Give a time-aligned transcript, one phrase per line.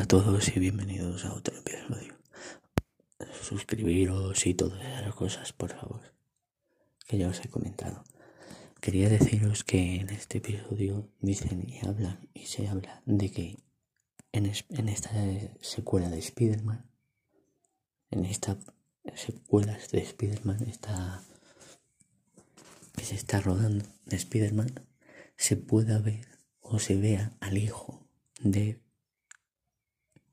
[0.00, 2.14] todos y bienvenidos a otro episodio.
[3.42, 6.00] Suscribiros y todas esas cosas, por favor,
[7.06, 8.02] que ya os he comentado.
[8.80, 13.58] Quería deciros que en este episodio dicen y hablan y se habla de que
[14.32, 14.46] en,
[14.88, 15.10] esta
[15.60, 16.90] secuela de Spider-Man,
[18.10, 18.58] en esta
[19.14, 20.72] secuela de Spider-Man,
[22.96, 24.86] que se está rodando de Spider-Man,
[25.36, 26.26] se pueda ver
[26.60, 28.08] o se vea al hijo
[28.40, 28.80] de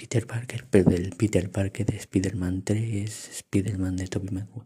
[0.00, 4.64] Peter Parker, pero del Peter Parker de Spider-Man 3, Spider-Man de Tobey Maguire,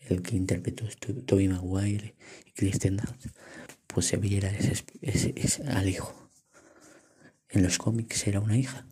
[0.00, 0.84] el que interpretó
[1.24, 2.14] Tobey Maguire
[2.44, 3.28] y Kristen Dunst,
[3.86, 6.28] pues se viera ese, al hijo.
[7.48, 8.86] En los cómics era una hija,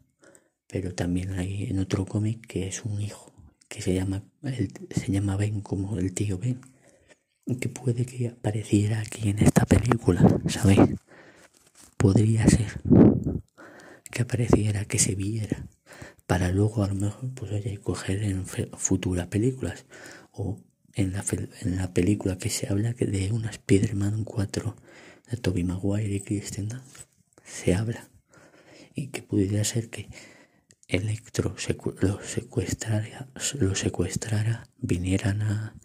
[0.68, 3.30] pero también hay en otro cómic que es un hijo,
[3.68, 6.62] que se llama, se llama Ben como el tío Ben,
[7.60, 10.96] que puede que apareciera aquí en esta película, ¿sabéis?
[11.98, 12.80] Podría ser
[14.18, 15.68] que apareciera, que se viera,
[16.26, 19.86] para luego a lo mejor pues oye, coger en futuras películas
[20.32, 20.58] o
[20.94, 21.24] en la,
[21.60, 24.74] en la película que se habla de una Spider-Man 4
[25.30, 27.06] de Tobey Maguire y Kristen Dunst
[27.44, 28.08] se habla
[28.92, 30.08] y que pudiera ser que
[30.88, 31.54] Electro
[32.00, 33.28] lo secuestrara,
[33.60, 35.76] lo secuestrara, vinieran a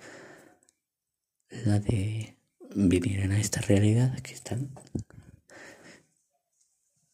[1.66, 2.36] la de
[2.74, 4.72] vinieran a esta realidad que están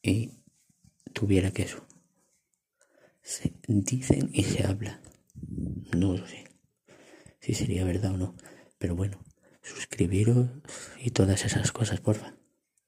[0.01, 0.38] y
[1.19, 1.85] tuviera queso.
[3.21, 5.01] Se dicen y se habla.
[5.93, 6.45] No lo sé
[7.41, 8.35] si sería verdad o no.
[8.77, 9.19] Pero bueno,
[9.61, 10.47] suscribiros
[10.97, 12.35] y todas esas cosas, porfa.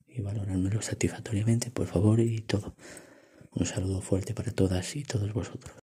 [0.07, 2.75] Y valorármelo satisfactoriamente, por favor, y todo.
[3.51, 5.80] Un saludo fuerte para todas y todos vosotros.